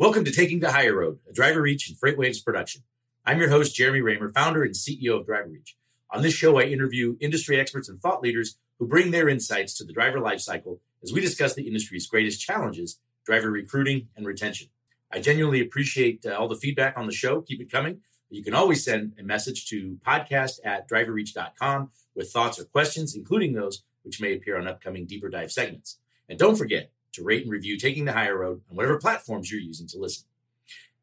[0.00, 2.84] Welcome to Taking the Hire Road, a DriverReach and FreightWaves production.
[3.26, 5.74] I'm your host, Jeremy Reymer, founder and CEO of DriverReach.
[6.10, 9.84] On this show, I interview industry experts and thought leaders who bring their insights to
[9.84, 14.68] the driver lifecycle as we discuss the industry's greatest challenges, driver recruiting and retention.
[15.12, 17.42] I genuinely appreciate uh, all the feedback on the show.
[17.42, 18.00] Keep it coming.
[18.30, 23.52] You can always send a message to podcast at driverreach.com with thoughts or questions, including
[23.52, 25.98] those which may appear on upcoming deeper dive segments.
[26.26, 29.60] And don't forget, to rate and review Taking the Hire Road on whatever platforms you're
[29.60, 30.24] using to listen.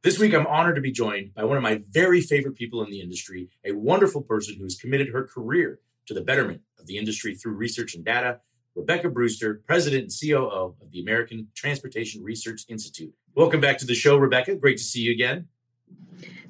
[0.04, 2.90] This week, I'm honored to be joined by one of my very favorite people in
[2.90, 7.36] the industry, a wonderful person who's committed her career to the betterment of the industry
[7.36, 8.40] through research and data,
[8.76, 13.14] Rebecca Brewster, President and COO of the American Transportation Research Institute.
[13.36, 14.56] Welcome back to the show, Rebecca.
[14.56, 15.48] Great to see you again.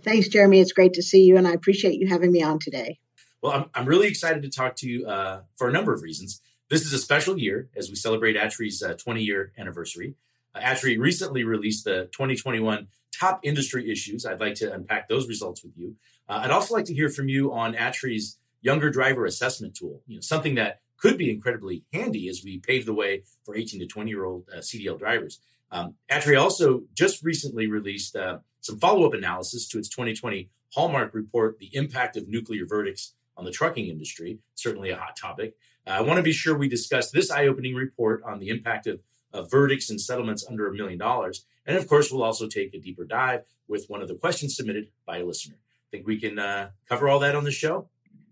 [0.04, 0.60] Thanks, Jeremy.
[0.60, 3.00] It's great to see you, and I appreciate you having me on today.
[3.42, 6.42] Well, I'm, I'm really excited to talk to you uh, for a number of reasons.
[6.70, 8.36] This is a special year as we celebrate
[8.84, 10.16] uh, 20 year anniversary.
[10.54, 10.60] Uh,
[10.98, 12.88] recently released the 2021
[13.18, 14.26] top industry issues.
[14.26, 15.96] I'd like to unpack those results with you.
[16.28, 20.16] Uh, I'd also like to hear from you on ATRI's younger driver assessment tool, you
[20.16, 23.88] know, something that could be incredibly handy as we pave the way for 18 to
[23.88, 25.40] 20 year old uh, CDL drivers.
[25.72, 25.96] Um,
[26.36, 31.70] also just recently released uh, some follow up analysis to its 2020 Hallmark report, The
[31.74, 35.56] Impact of Nuclear Verdicts on the Trucking Industry, certainly a hot topic.
[35.86, 38.88] Uh, I want to be sure we discuss this eye opening report on the impact
[38.88, 39.00] of,
[39.32, 41.46] of verdicts and settlements under a million dollars.
[41.66, 44.90] And of course, we'll also take a deeper dive with one of the questions submitted
[45.06, 45.56] by a listener.
[45.92, 47.90] Think we can uh, cover all that on the show?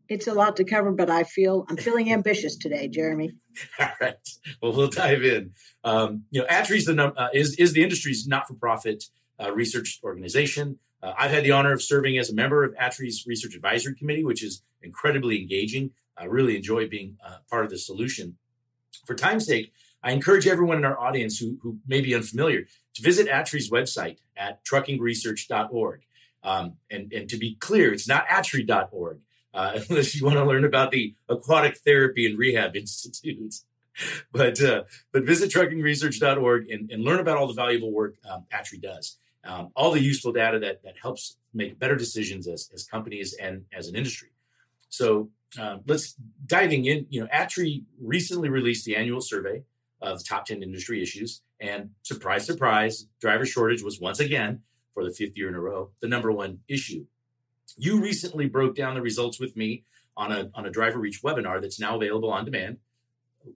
[0.08, 3.31] It's a lot to cover, but I feel I'm feeling ambitious today, Jeremy.
[3.80, 4.16] all right.
[4.61, 5.52] Well, we'll dive in.
[5.83, 9.06] Um, you know, ATRI's the num- uh, is is the industry's not-for-profit
[9.44, 10.80] uh, research organization.
[11.01, 14.23] Uh, I've had the honor of serving as a member of ATRI's Research Advisory Committee,
[14.23, 15.91] which is incredibly engaging.
[16.17, 18.37] I really enjoy being uh, part of the solution.
[19.05, 23.02] For time's sake, I encourage everyone in our audience who, who may be unfamiliar to
[23.02, 26.02] visit ATRI's website at truckingresearch.org.
[26.43, 29.20] Um, and, and to be clear, it's not atri.org,
[29.53, 33.65] uh, unless you want to learn about the Aquatic Therapy and Rehab Institutes.
[34.33, 34.83] But, uh,
[35.14, 39.17] but visit truckingresearch.org and, and learn about all the valuable work um, ATRI does.
[39.45, 43.66] Um, all the useful data that, that helps make better decisions as, as companies and
[43.73, 44.30] as an industry.
[44.89, 45.30] So
[45.60, 47.06] uh, let's diving in.
[47.10, 49.64] You know, ATRI recently released the annual survey
[50.02, 51.42] of top 10 industry issues.
[51.60, 54.61] And surprise, surprise, driver shortage was once again,
[54.94, 57.06] for the fifth year in a row, the number one issue.
[57.77, 59.83] You recently broke down the results with me
[60.16, 62.77] on a, on a DriverReach webinar that's now available on demand.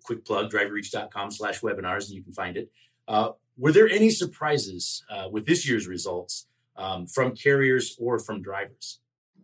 [0.03, 2.69] Quick plug, driverreach.com slash webinars, and you can find it.
[3.07, 6.47] Uh, were there any surprises uh, with this year's results
[6.77, 8.99] um, from carriers or from drivers?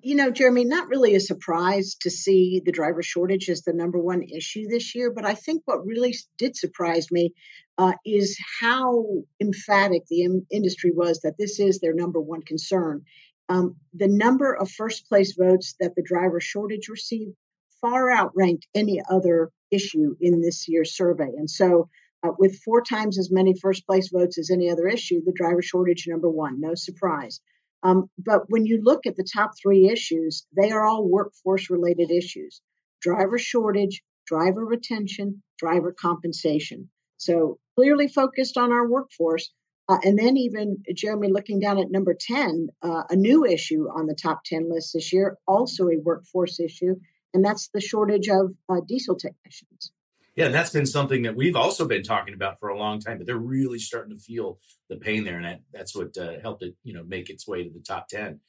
[0.05, 3.97] you know, Jeremy, not really a surprise to see the driver shortage as the number
[3.97, 5.11] one issue this year.
[5.11, 7.33] But I think what really did surprise me
[7.79, 9.03] uh, is how
[9.41, 13.01] emphatic the in- industry was that this is their number one concern.
[13.49, 17.33] Um, the number of first place votes that the driver shortage received
[17.81, 21.31] far outranked any other issue in this year's survey.
[21.35, 21.89] And so,
[22.25, 25.61] uh, with four times as many first place votes as any other issue, the driver
[25.61, 27.41] shortage number one, no surprise.
[27.83, 32.11] Um, but when you look at the top three issues, they are all workforce related
[32.11, 32.61] issues
[33.01, 36.89] driver shortage, driver retention, driver compensation.
[37.17, 39.51] So clearly focused on our workforce.
[39.87, 44.07] Uh, and then, even Jeremy, looking down at number 10, uh, a new issue on
[44.07, 46.95] the top 10 list this year, also a workforce issue,
[47.35, 49.91] and that's the shortage of uh, diesel technicians.
[50.35, 53.17] Yeah, and that's been something that we've also been talking about for a long time,
[53.17, 54.59] but they're really starting to feel
[54.89, 57.63] the pain there, and that, that's what uh, helped it, you know, make its way
[57.63, 58.41] to the top ten.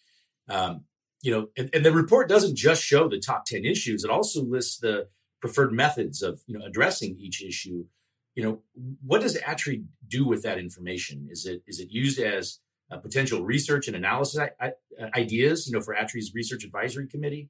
[0.48, 0.84] Um,
[1.22, 4.42] you know, and, and the report doesn't just show the top ten issues; it also
[4.42, 5.08] lists the
[5.40, 7.84] preferred methods of you know addressing each issue.
[8.34, 8.62] You know,
[9.04, 11.28] what does ATRI do with that information?
[11.30, 12.58] Is it is it used as
[12.90, 14.40] potential research and analysis
[15.16, 15.68] ideas?
[15.68, 17.48] You know, for ATRI's research advisory committee.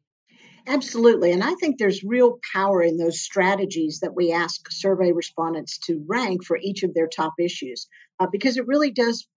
[0.69, 1.33] Absolutely.
[1.33, 6.05] And I think there's real power in those strategies that we ask survey respondents to
[6.09, 7.87] rank for each of their top issues,
[8.19, 9.29] uh, because it really does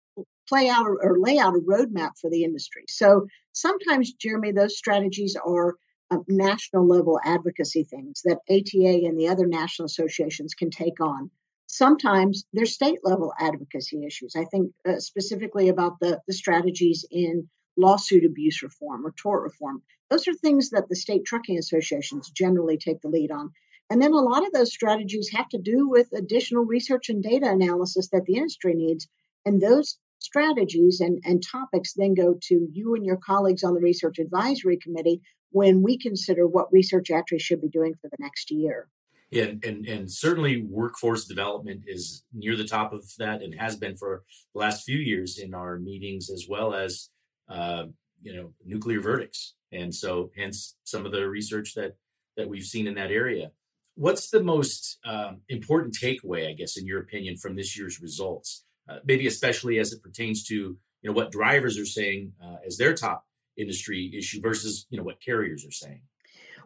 [0.48, 2.84] play out or, or, lay out a roadmap for the industry.
[2.90, 5.76] So sometimes, Jeremy, those strategies are
[6.10, 11.30] uh, national level advocacy things that ATA and the other national associations can take on.
[11.68, 14.36] Sometimes they're state level advocacy issues.
[14.36, 17.48] I think uh, specifically about the, the strategies in
[17.78, 19.84] lawsuit abuse reform or tort reform.
[20.10, 23.52] Those are things that the state trucking associations generally take the lead on.
[23.90, 27.50] And then a lot of those strategies have to do with additional research and data
[27.50, 29.08] analysis that the industry needs.
[29.46, 33.80] And those strategies and, and topics then go to you and your colleagues on the
[33.80, 35.22] Research Advisory Committee
[35.52, 38.88] when we consider what research actually should be doing for the next year.
[39.32, 43.76] Yeah, and, and, and certainly workforce development is near the top of that and has
[43.76, 44.24] been for
[44.54, 47.10] the last few years in our meetings, as well as
[47.48, 47.86] uh,
[48.22, 51.96] you know nuclear verdicts, and so hence some of the research that
[52.38, 53.52] that we've seen in that area.
[53.96, 58.64] What's the most um, important takeaway, I guess, in your opinion, from this year's results?
[58.90, 62.78] Uh, maybe especially as it pertains to you know what drivers are saying uh, as
[62.78, 63.26] their top
[63.58, 66.02] industry issue versus you know what carriers are saying.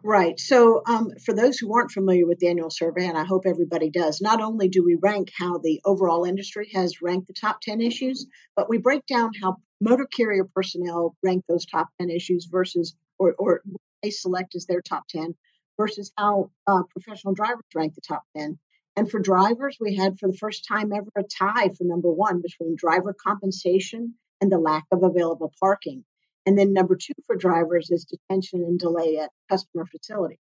[0.05, 0.38] Right.
[0.38, 3.89] So, um, for those who aren't familiar with the annual survey, and I hope everybody
[3.89, 7.79] does, not only do we rank how the overall industry has ranked the top 10
[7.79, 12.95] issues, but we break down how motor carrier personnel rank those top 10 issues versus,
[13.19, 13.62] or, or
[14.01, 15.35] they select as their top 10
[15.77, 18.57] versus how uh, professional drivers rank the top 10.
[18.95, 22.41] And for drivers, we had for the first time ever a tie for number one
[22.41, 26.06] between driver compensation and the lack of available parking.
[26.45, 30.38] And then number two for drivers is detention and delay at customer facilities.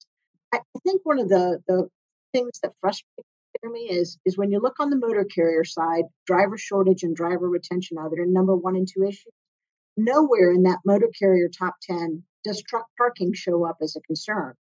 [0.52, 1.88] I think one of the, the
[2.32, 3.28] things that frustrates
[3.64, 7.48] me is is when you look on the motor carrier side, driver shortage and driver
[7.48, 9.32] retention are their number one and two issues.
[9.96, 14.54] Nowhere in that motor carrier top 10 does truck parking show up as a concern.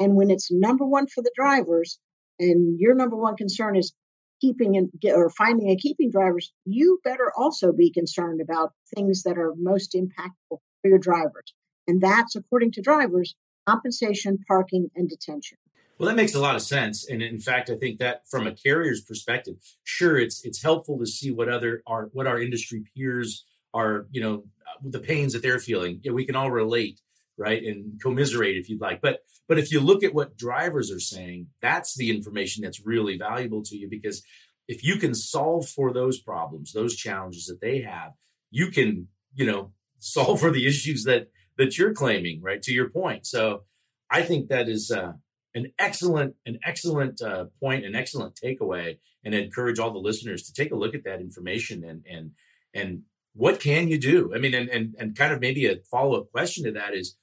[0.00, 1.98] And when it's number one for the drivers,
[2.38, 3.92] and your number one concern is
[4.40, 9.38] keeping and or finding and keeping drivers, you better also be concerned about things that
[9.38, 11.52] are most impactful for your drivers.
[11.86, 13.34] And that's, according to drivers,
[13.66, 15.58] compensation, parking, and detention.
[15.98, 18.52] Well, that makes a lot of sense, and in fact, I think that from a
[18.52, 23.44] carrier's perspective, sure, it's it's helpful to see what other our what our industry peers
[23.74, 24.44] are, you know,
[24.82, 26.00] the pains that they're feeling.
[26.02, 27.00] Yeah, we can all relate,
[27.36, 29.00] right, and commiserate if you'd like.
[29.00, 33.18] But but if you look at what drivers are saying, that's the information that's really
[33.18, 34.22] valuable to you because
[34.68, 38.12] if you can solve for those problems, those challenges that they have,
[38.50, 42.62] you can, you know, solve for the issues that that you're claiming, right?
[42.62, 43.26] To your point.
[43.26, 43.64] So
[44.10, 45.14] I think that is uh,
[45.54, 50.42] an excellent, an excellent uh, point, an excellent takeaway, and I encourage all the listeners
[50.44, 52.32] to take a look at that information and and
[52.74, 53.02] and
[53.34, 54.32] what can you do?
[54.34, 57.16] I mean, and and and kind of maybe a follow up question to that is,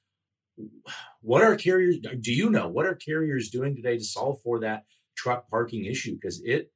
[1.21, 1.97] what are carriers?
[1.99, 4.85] Do you know what are carriers doing today to solve for that
[5.15, 6.13] truck parking issue?
[6.13, 6.71] Because it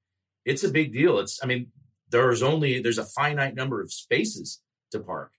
[0.46, 1.20] it's a big deal.
[1.20, 1.68] It's I mean,
[2.10, 4.62] there's only there's a finite number of spaces
[4.92, 5.32] to park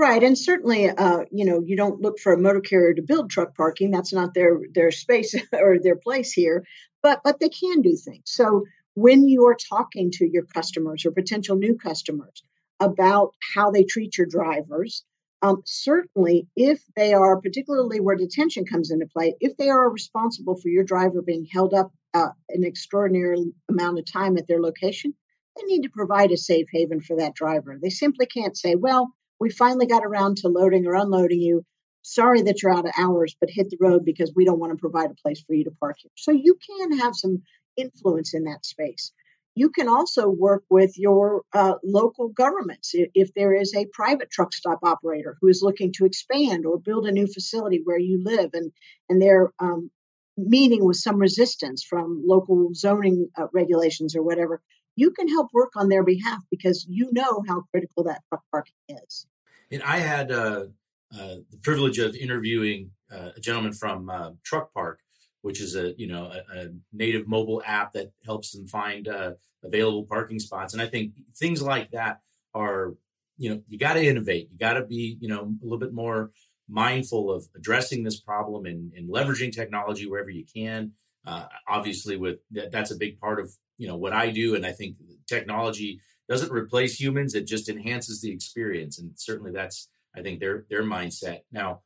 [0.00, 3.28] Right, and certainly, uh, you know, you don't look for a motor carrier to build
[3.28, 3.90] truck parking.
[3.90, 6.64] That's not their their space or their place here.
[7.02, 8.22] But but they can do things.
[8.24, 8.64] So
[8.94, 12.42] when you are talking to your customers or potential new customers
[12.80, 15.04] about how they treat your drivers,
[15.42, 20.56] um, certainly if they are, particularly where detention comes into play, if they are responsible
[20.56, 25.12] for your driver being held up uh, an extraordinary amount of time at their location,
[25.56, 27.78] they need to provide a safe haven for that driver.
[27.78, 31.64] They simply can't say, well, we finally got around to loading or unloading you.
[32.02, 34.78] Sorry that you're out of hours, but hit the road because we don't want to
[34.78, 36.10] provide a place for you to park here.
[36.16, 37.42] So you can have some
[37.76, 39.12] influence in that space.
[39.54, 44.54] You can also work with your uh, local governments if there is a private truck
[44.54, 48.50] stop operator who is looking to expand or build a new facility where you live,
[48.54, 48.72] and
[49.08, 49.90] and they're um,
[50.36, 54.62] meeting with some resistance from local zoning uh, regulations or whatever
[54.96, 58.74] you can help work on their behalf because you know how critical that truck parking
[58.88, 59.26] is.
[59.70, 60.66] And I had uh,
[61.12, 65.00] uh, the privilege of interviewing uh, a gentleman from uh, Truck Park,
[65.42, 69.32] which is a you know a, a native mobile app that helps them find uh,
[69.64, 70.72] available parking spots.
[70.72, 72.20] And I think things like that
[72.54, 72.94] are
[73.36, 74.48] you know you got to innovate.
[74.52, 76.30] You got to be you know a little bit more
[76.68, 80.92] mindful of addressing this problem and, and leveraging technology wherever you can.
[81.26, 84.66] Uh, obviously, with that, that's a big part of you know what I do, and
[84.66, 84.96] I think
[85.26, 86.00] technology
[86.30, 90.84] doesn't replace humans; it just enhances the experience, and certainly that's I think their their
[90.84, 91.40] mindset.
[91.50, 91.80] Now,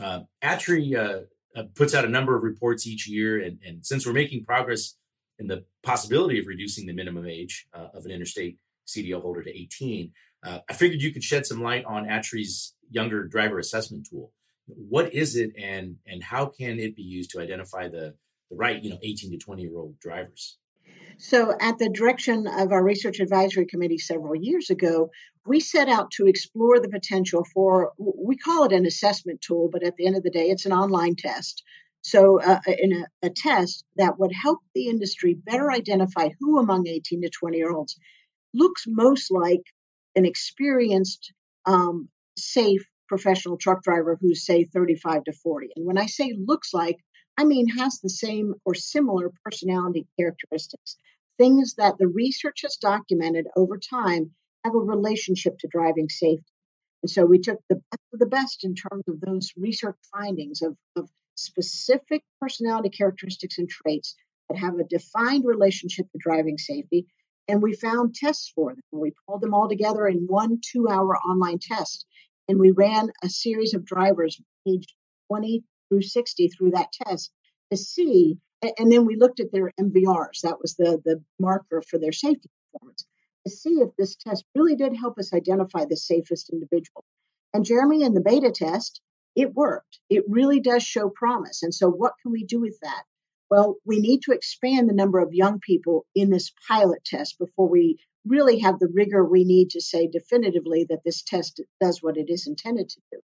[0.00, 4.06] uh, ATRI uh, uh, puts out a number of reports each year, and, and since
[4.06, 4.94] we're making progress
[5.40, 9.50] in the possibility of reducing the minimum age uh, of an interstate CDL holder to
[9.50, 10.12] 18,
[10.44, 14.32] uh, I figured you could shed some light on ATRI's younger driver assessment tool.
[14.66, 18.14] What is it, and and how can it be used to identify the
[18.48, 20.58] the right you know 18 to 20 year old drivers?
[21.20, 25.10] So, at the direction of our research advisory committee several years ago,
[25.44, 29.82] we set out to explore the potential for, we call it an assessment tool, but
[29.82, 31.64] at the end of the day, it's an online test.
[32.02, 36.86] So, uh, in a, a test that would help the industry better identify who among
[36.86, 37.96] 18 to 20 year olds
[38.54, 39.62] looks most like
[40.14, 41.32] an experienced,
[41.66, 45.70] um, safe professional truck driver who's, say, 35 to 40.
[45.74, 46.96] And when I say looks like,
[47.38, 50.96] I mean, has the same or similar personality characteristics,
[51.38, 54.32] things that the research has documented over time
[54.64, 56.52] have a relationship to driving safety.
[57.04, 60.62] And so we took the best of the best in terms of those research findings
[60.62, 64.16] of, of specific personality characteristics and traits
[64.48, 67.06] that have a defined relationship to driving safety.
[67.46, 68.82] And we found tests for them.
[68.90, 72.04] We pulled them all together in one two hour online test.
[72.48, 74.92] And we ran a series of drivers, age
[75.28, 77.30] 20 through 60, through that test
[77.70, 78.38] to see.
[78.78, 80.40] And then we looked at their MVRs.
[80.42, 83.04] That was the, the marker for their safety performance
[83.46, 87.04] to see if this test really did help us identify the safest individual.
[87.54, 89.00] And Jeremy, in the beta test,
[89.34, 90.00] it worked.
[90.10, 91.62] It really does show promise.
[91.62, 93.04] And so, what can we do with that?
[93.50, 97.68] Well, we need to expand the number of young people in this pilot test before
[97.68, 102.18] we really have the rigor we need to say definitively that this test does what
[102.18, 103.20] it is intended to do.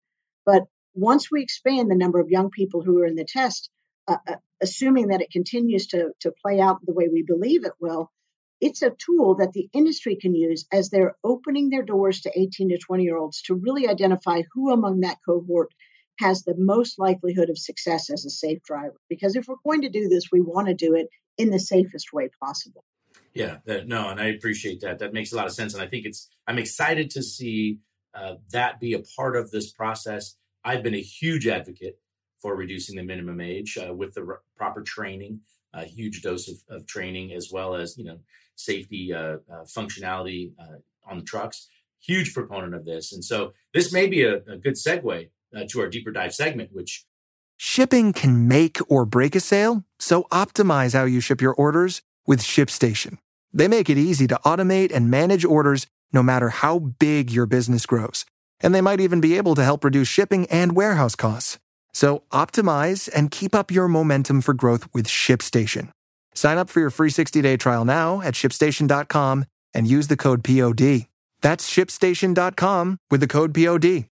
[0.44, 3.70] But once we expand the number of young people who are in the test,
[4.08, 7.72] uh, uh, assuming that it continues to, to play out the way we believe it
[7.80, 8.10] will,
[8.60, 12.70] it's a tool that the industry can use as they're opening their doors to 18
[12.70, 15.70] to 20 year olds to really identify who among that cohort
[16.18, 18.96] has the most likelihood of success as a safe driver.
[19.08, 22.12] Because if we're going to do this, we want to do it in the safest
[22.12, 22.84] way possible.
[23.32, 24.98] Yeah, that, no, and I appreciate that.
[24.98, 26.28] That makes a lot of sense, and I think it's.
[26.46, 27.78] I'm excited to see
[28.14, 30.36] uh, that be a part of this process.
[30.64, 31.98] I've been a huge advocate
[32.40, 35.40] for reducing the minimum age uh, with the r- proper training,
[35.74, 38.18] a huge dose of, of, training, as well as you know
[38.56, 40.78] safety uh, uh functionality uh,
[41.10, 41.68] on the trucks.
[42.00, 45.80] Huge proponent of this, and so this may be a, a good segue uh, to
[45.80, 47.04] our deeper dive segment, which
[47.56, 49.84] shipping can make or break a sale.
[49.98, 53.18] So optimize how you ship your orders with ShipStation.
[53.52, 57.84] They make it easy to automate and manage orders no matter how big your business
[57.86, 58.24] grows.
[58.62, 61.58] And they might even be able to help reduce shipping and warehouse costs.
[61.92, 65.90] So optimize and keep up your momentum for growth with ShipStation.
[66.34, 71.06] Sign up for your free 60-day trial now at shipstation.com and use the code POD.
[71.42, 74.06] That's shipstation.com with the code POD.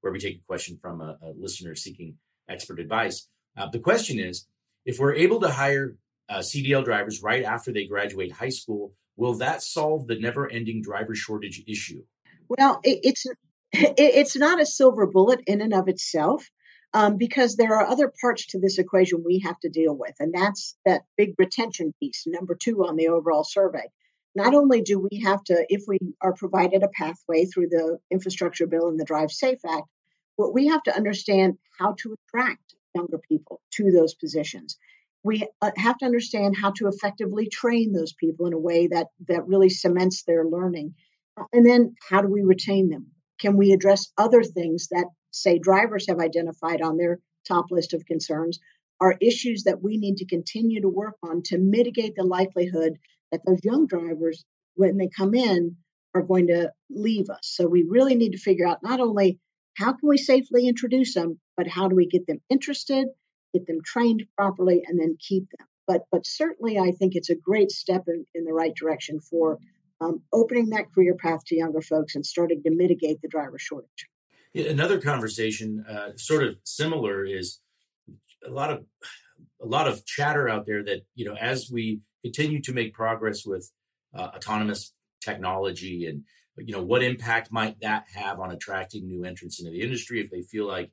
[0.00, 2.16] Where we take a question from a, a listener seeking
[2.48, 3.28] expert advice.
[3.56, 4.46] Uh, the question is,
[4.84, 5.96] if we're able to hire
[6.28, 11.14] uh, CDL drivers right after they graduate high school, will that solve the never-ending driver
[11.14, 12.02] shortage issue?
[12.48, 13.24] Well, it, it's
[13.74, 16.48] it, it's not a silver bullet in and of itself
[16.92, 20.32] um, because there are other parts to this equation we have to deal with, and
[20.32, 23.84] that's that big retention piece, number two on the overall survey.
[24.36, 28.66] Not only do we have to, if we are provided a pathway through the infrastructure
[28.66, 29.88] bill and the Drive Safe Act,
[30.36, 34.76] but we have to understand how to attract younger people to those positions.
[35.22, 39.06] We uh, have to understand how to effectively train those people in a way that
[39.28, 40.94] that really cements their learning.
[41.52, 43.06] And then how do we retain them?
[43.40, 48.06] Can we address other things that say drivers have identified on their top list of
[48.06, 48.58] concerns
[49.00, 52.94] are issues that we need to continue to work on to mitigate the likelihood
[53.32, 54.44] that those young drivers,
[54.76, 55.76] when they come in,
[56.14, 57.40] are going to leave us.
[57.42, 59.40] So we really need to figure out not only
[59.76, 63.08] how can we safely introduce them, but how do we get them interested,
[63.52, 65.66] get them trained properly, and then keep them.
[65.86, 69.58] But but certainly, I think it's a great step in, in the right direction for
[70.00, 74.08] um, opening that career path to younger folks and starting to mitigate the driver shortage.
[74.54, 77.60] Another conversation, uh, sort of similar, is
[78.46, 78.84] a lot of
[79.60, 83.44] a lot of chatter out there that you know as we continue to make progress
[83.44, 83.70] with
[84.14, 86.22] uh, autonomous technology and
[86.58, 90.30] you know what impact might that have on attracting new entrants into the industry if
[90.30, 90.90] they feel like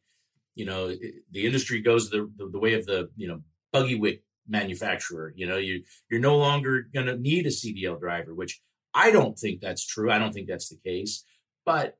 [0.56, 0.88] you know
[1.32, 3.42] the industry goes the, the, the way of the you know
[3.72, 8.34] buggy whip manufacturer you know you you're no longer going to need a cdl driver
[8.34, 8.62] which
[8.94, 11.24] i don't think that's true i don't think that's the case
[11.66, 11.98] but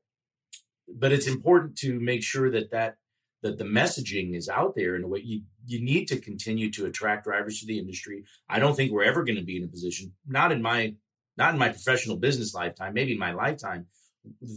[0.88, 2.96] but it's important to make sure that that
[3.42, 6.86] that the messaging is out there in a way you you need to continue to
[6.86, 8.24] attract drivers to the industry.
[8.48, 10.94] I don't think we're ever going to be in a position, not in my
[11.36, 13.86] not in my professional business lifetime, maybe my lifetime,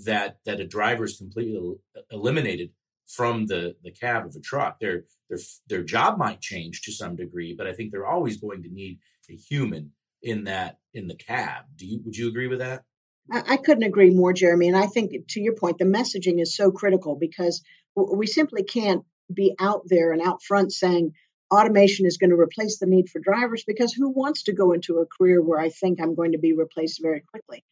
[0.05, 1.75] that that a driver is completely
[2.11, 2.71] eliminated
[3.07, 4.79] from the the cab of a truck.
[4.79, 8.63] Their their their job might change to some degree, but I think they're always going
[8.63, 8.99] to need
[9.29, 9.91] a human
[10.25, 11.65] in that in the cab.
[11.77, 12.83] Do you would you agree with that?
[13.31, 14.67] I couldn't agree more, Jeremy.
[14.67, 17.63] And I think, to your point, the messaging is so critical because
[17.95, 19.03] we simply can't
[19.33, 21.13] be out there and out front saying
[21.51, 24.99] automation is going to replace the need for drivers because who wants to go into
[24.99, 27.63] a career where I think I'm going to be replaced very quickly?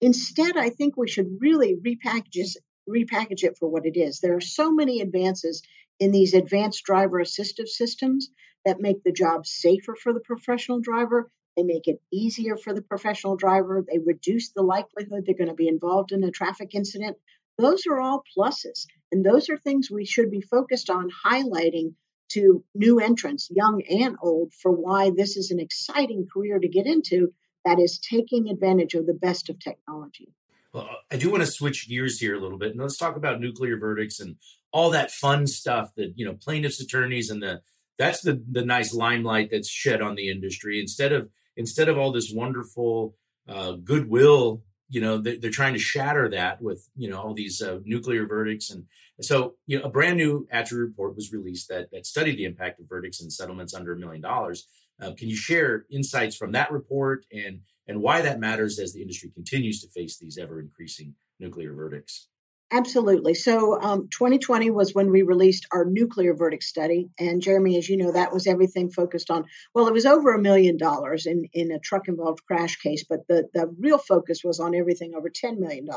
[0.00, 2.56] Instead, I think we should really repackage,
[2.88, 4.18] repackage it for what it is.
[4.18, 5.62] There are so many advances
[6.00, 8.30] in these advanced driver assistive systems
[8.64, 12.82] that make the job safer for the professional driver they make it easier for the
[12.82, 13.84] professional driver.
[13.86, 17.16] They reduce the likelihood they're going to be involved in a traffic incident.
[17.58, 18.86] Those are all pluses.
[19.10, 21.94] And those are things we should be focused on highlighting
[22.30, 26.86] to new entrants, young and old, for why this is an exciting career to get
[26.86, 27.32] into
[27.64, 30.28] that is taking advantage of the best of technology.
[30.72, 33.40] Well, I do want to switch gears here a little bit and let's talk about
[33.40, 34.36] nuclear verdicts and
[34.70, 37.62] all that fun stuff that, you know, plaintiffs' attorneys and the
[37.98, 42.10] that's the the nice limelight that's shed on the industry instead of instead of all
[42.10, 43.14] this wonderful
[43.48, 47.60] uh, goodwill you know they're, they're, trying to shatter that with you know all these
[47.60, 48.70] uh, nuclear verdicts.
[48.70, 48.84] And
[49.20, 52.80] so you know a brand new ATRI report was released that that studied the impact
[52.80, 54.66] of verdicts and settlements under a million dollars.
[55.00, 59.02] Uh, can you share insights from that report and and why that matters as the
[59.02, 62.28] industry continues to face these ever increasing nuclear verdicts
[62.70, 63.32] Absolutely.
[63.32, 67.08] So, um, 2020 was when we released our nuclear verdict study.
[67.18, 70.40] And Jeremy, as you know, that was everything focused on, well, it was over a
[70.40, 74.60] million dollars in, in a truck involved crash case, but the, the real focus was
[74.60, 75.88] on everything over $10 million.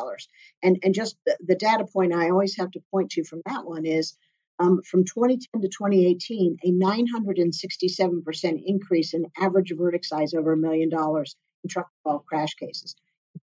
[0.63, 3.65] And, and just the, the data point I always have to point to from that
[3.65, 4.15] one is
[4.57, 10.87] um, from 2010 to 2018, a 967% increase in average verdict size over a million
[10.87, 11.35] dollars
[11.65, 12.95] in truck involved crash cases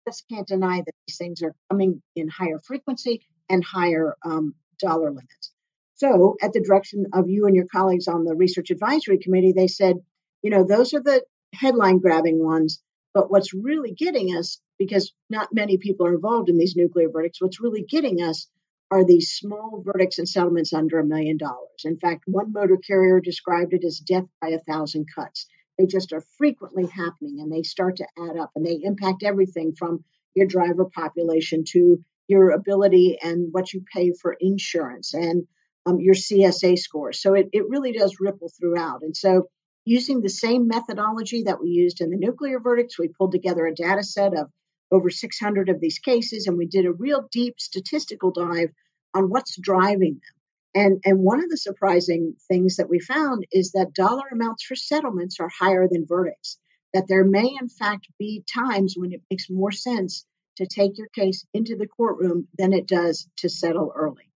[0.06, 5.10] just can't deny that these things are coming in higher frequency and higher um, dollar
[5.10, 5.52] limits.
[5.94, 9.66] So, at the direction of you and your colleagues on the research advisory committee, they
[9.66, 9.96] said,
[10.42, 12.80] you know, those are the headline grabbing ones.
[13.14, 17.40] But what's really getting us, because not many people are involved in these nuclear verdicts,
[17.40, 18.48] what's really getting us
[18.90, 21.84] are these small verdicts and settlements under a million dollars.
[21.84, 25.46] In fact, one motor carrier described it as death by a thousand cuts.
[25.78, 29.74] They just are frequently happening and they start to add up and they impact everything
[29.78, 30.04] from
[30.34, 35.46] your driver population to your ability and what you pay for insurance and
[35.86, 37.12] um, your CSA score.
[37.12, 39.02] So it, it really does ripple throughout.
[39.02, 39.48] And so
[39.84, 43.74] using the same methodology that we used in the nuclear verdicts, we pulled together a
[43.74, 44.50] data set of
[44.90, 48.70] over 600 of these cases and we did a real deep statistical dive
[49.14, 50.37] on what's driving them.
[50.74, 54.76] And, and one of the surprising things that we found is that dollar amounts for
[54.76, 56.58] settlements are higher than verdicts,
[56.92, 61.08] that there may, in fact, be times when it makes more sense to take your
[61.08, 64.30] case into the courtroom than it does to settle early.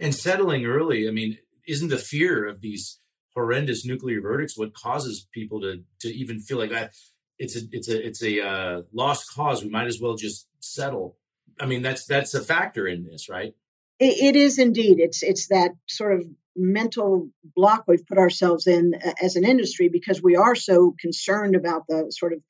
[0.00, 3.00] And settling early, I mean, isn't the fear of these
[3.34, 6.94] horrendous nuclear verdicts what causes people to to even feel like that
[7.38, 9.62] it's a it's a it's a uh, lost cause.
[9.62, 11.16] We might as well just settle.
[11.58, 13.54] I mean that's that's a factor in this right
[13.98, 14.98] it, it is indeed.
[15.00, 16.26] It's it's that sort of
[16.56, 21.56] mental block we've put ourselves in uh, as an industry because we are so concerned
[21.56, 22.40] about the sort of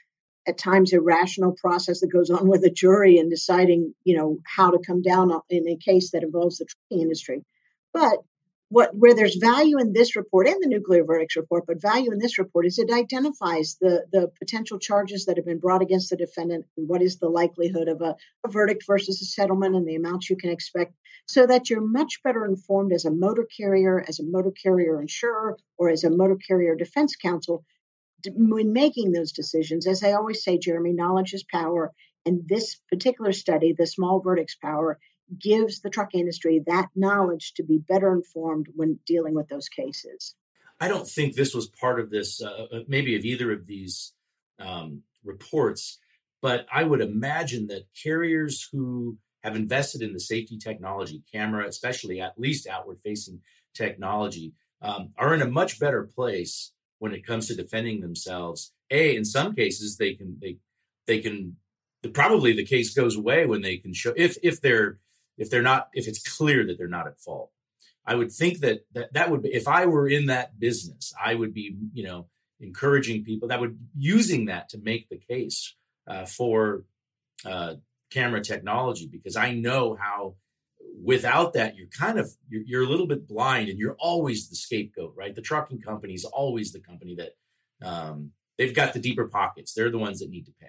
[0.46, 4.70] at times irrational process that goes on with a jury in deciding, you know, how
[4.70, 7.42] to come down in a case that involves the trucking industry.
[7.94, 8.18] But
[8.74, 12.18] what where there's value in this report and the nuclear verdicts report, but value in
[12.18, 16.16] this report is it identifies the the potential charges that have been brought against the
[16.16, 19.94] defendant and what is the likelihood of a, a verdict versus a settlement and the
[19.94, 20.92] amounts you can expect,
[21.26, 25.56] so that you're much better informed as a motor carrier, as a motor carrier insurer,
[25.78, 27.64] or as a motor carrier defense counsel
[28.34, 29.86] when making those decisions.
[29.86, 31.92] As I always say, Jeremy, knowledge is power.
[32.26, 34.98] And this particular study, the small verdicts power,
[35.38, 40.34] gives the truck industry that knowledge to be better informed when dealing with those cases.
[40.80, 44.12] I don't think this was part of this, uh, uh, maybe of either of these
[44.58, 45.98] um, reports,
[46.42, 52.20] but I would imagine that carriers who have invested in the safety technology, camera, especially
[52.20, 53.40] at least outward facing
[53.74, 58.72] technology, um, are in a much better place when it comes to defending themselves.
[58.90, 60.58] A, in some cases, they can they
[61.06, 61.56] they can
[62.12, 64.98] probably the case goes away when they can show if if they're
[65.36, 67.50] if they're not if it's clear that they're not at fault.
[68.06, 71.34] I would think that that, that would be if i were in that business i
[71.34, 72.26] would be you know
[72.60, 75.74] encouraging people that would using that to make the case
[76.06, 76.84] uh, for
[77.46, 77.74] uh,
[78.10, 80.34] camera technology because i know how
[81.02, 84.56] without that you're kind of you're, you're, a little bit blind and you're always the
[84.56, 85.34] scapegoat right?
[85.34, 87.32] The trucking company is always the company that
[87.86, 89.74] um, they've got the deeper pockets.
[89.74, 90.68] They're the ones that need to pay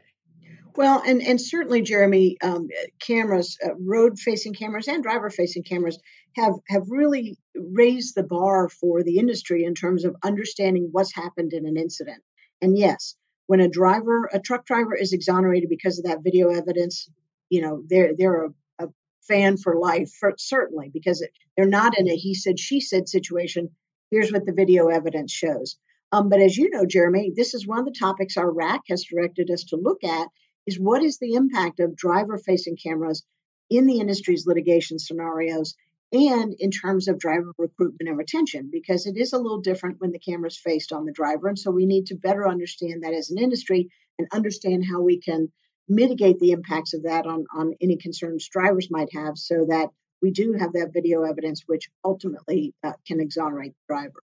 [0.78, 2.68] well, and, and certainly, Jeremy, um,
[3.00, 6.00] cameras, uh, road facing cameras and driver facing cameras
[6.36, 11.54] have, have really raised the bar for the industry in terms of understanding what's happened
[11.54, 12.22] in an incident.
[12.62, 13.16] And yes,
[13.48, 17.10] when a driver, a truck driver is exonerated because of that video evidence,
[17.50, 18.88] you know, they're, they're a, a
[19.28, 23.70] fan for life, for, certainly, because they're not in a he said, she said situation.
[24.12, 25.78] Here's what the video evidence shows.
[26.12, 29.04] Um, but as you know, Jeremy, this is one of the topics our RAC has
[29.04, 30.28] directed us to look at
[30.65, 33.23] is what is the impact of driver facing cameras
[33.69, 35.75] in the industry's litigation scenarios
[36.12, 40.12] and in terms of driver recruitment and retention, because it is a little different when
[40.12, 41.47] the camera is faced on the driver.
[41.47, 45.19] And so we need to better understand that as an industry and understand how we
[45.19, 45.51] can
[45.88, 49.89] mitigate the impacts of that on, on any concerns drivers might have so that
[50.21, 54.23] we do have that video evidence, which ultimately uh, can exonerate the driver.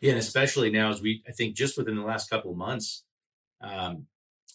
[0.00, 3.04] Yeah, and especially now, as we, I think just within the last couple of months,
[3.60, 4.06] um,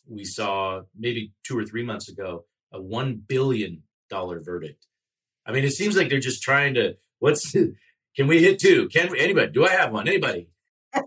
[0.09, 4.85] we saw maybe two or three months ago a one billion dollar verdict.
[5.45, 6.95] I mean, it seems like they're just trying to.
[7.19, 7.51] What's
[8.15, 8.89] can we hit two?
[8.89, 9.51] Can we, anybody?
[9.51, 10.07] Do I have one?
[10.07, 10.49] Anybody?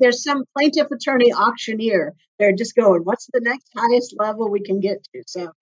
[0.00, 2.14] There's some plaintiff attorney auctioneer.
[2.38, 5.22] They're just going, what's the next highest level we can get to?
[5.26, 5.52] So,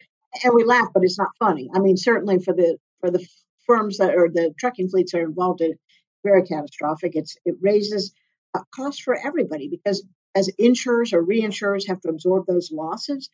[0.44, 1.68] and we laugh, but it's not funny.
[1.74, 3.26] I mean, certainly for the for the
[3.66, 5.74] firms that or the trucking fleets are involved in
[6.24, 7.12] very catastrophic.
[7.14, 8.12] It's it raises
[8.54, 10.04] a cost for everybody because
[10.38, 13.30] as insurers or reinsurers have to absorb those losses,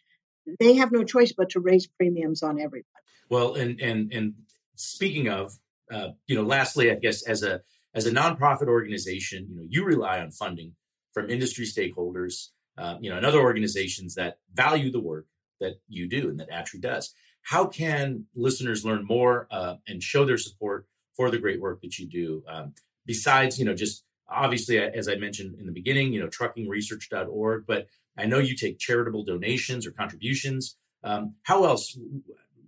[0.61, 2.85] they have no choice but to raise premiums on everybody.
[3.31, 4.35] Well, and and and
[4.75, 5.59] speaking of,
[5.93, 7.61] uh, you know, lastly, I guess as a
[7.95, 10.75] as a nonprofit organization, you know, you rely on funding
[11.13, 15.27] from industry stakeholders, uh, you know, and other organizations that value the work
[15.61, 17.15] that you do and that Atri does.
[17.43, 20.87] How can listeners learn more uh, and show their support
[21.17, 22.43] for the great work that you do?
[22.49, 22.75] Um,
[23.07, 27.87] besides, you know, just obviously, as I mentioned in the beginning, you know, truckingresearch.org, but
[28.17, 30.77] I know you take charitable donations or contributions.
[31.03, 31.97] Um, how else,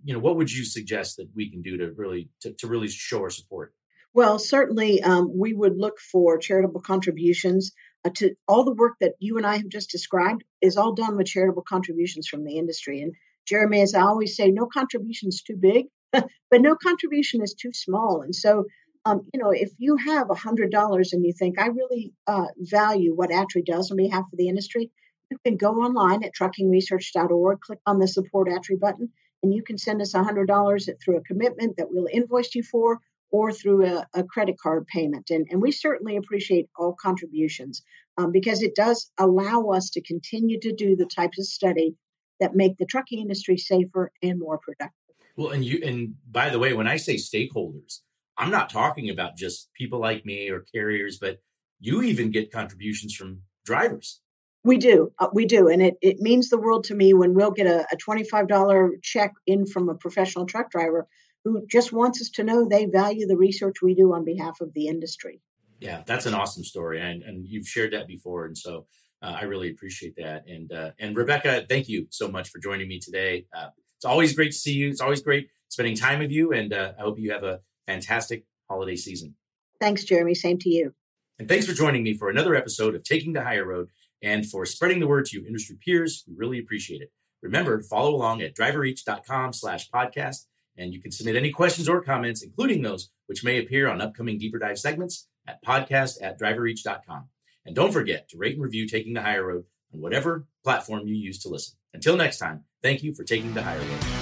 [0.03, 2.87] you know, what would you suggest that we can do to really to, to really
[2.87, 3.73] show our support?
[4.13, 7.71] Well, certainly, um, we would look for charitable contributions
[8.05, 11.17] uh, to all the work that you and I have just described is all done
[11.17, 13.01] with charitable contributions from the industry.
[13.01, 13.13] And
[13.45, 17.71] Jeremy, as I always say, no contribution is too big, but no contribution is too
[17.73, 18.21] small.
[18.21, 18.65] And so
[19.07, 23.31] um, you know, if you have $100 and you think, I really uh, value what
[23.31, 24.91] Atri does on behalf of the industry,
[25.31, 29.09] you can go online at truckingresearch.org, click on the support Atri button,
[29.43, 32.99] and you can send us $100 through a commitment that we'll invoice you for
[33.31, 35.29] or through a, a credit card payment.
[35.29, 37.83] And, and we certainly appreciate all contributions
[38.17, 41.95] um, because it does allow us to continue to do the types of study
[42.41, 44.91] that make the trucking industry safer and more productive.
[45.37, 47.99] Well, and you and by the way, when I say stakeholders,
[48.37, 51.39] I'm not talking about just people like me or carriers, but
[51.79, 54.21] you even get contributions from drivers.
[54.63, 55.11] We do.
[55.19, 55.69] Uh, we do.
[55.69, 59.33] And it, it means the world to me when we'll get a, a $25 check
[59.45, 61.07] in from a professional truck driver
[61.43, 64.73] who just wants us to know they value the research we do on behalf of
[64.73, 65.41] the industry.
[65.79, 66.99] Yeah, that's an awesome story.
[66.99, 68.45] And, and you've shared that before.
[68.45, 68.87] And so
[69.21, 70.47] uh, I really appreciate that.
[70.47, 73.45] And, uh, and Rebecca, thank you so much for joining me today.
[73.55, 74.89] Uh, it's always great to see you.
[74.89, 76.51] It's always great spending time with you.
[76.51, 79.35] And uh, I hope you have a fantastic holiday season.
[79.79, 80.35] Thanks, Jeremy.
[80.35, 80.93] Same to you.
[81.39, 83.89] And thanks for joining me for another episode of Taking the Hire Road
[84.21, 86.23] and for spreading the word to your industry peers.
[86.27, 87.11] We really appreciate it.
[87.41, 90.45] Remember, follow along at driverreach.com slash podcast,
[90.75, 94.39] and you can submit any questions or comments, including those which may appear on upcoming
[94.39, 97.29] deeper dive segments at podcast at driverreach.com.
[97.65, 101.15] And don't forget to rate and review Taking the Hire Road on whatever platform you
[101.15, 101.77] use to listen.
[101.93, 104.16] Until next time, thank you for taking the higher road.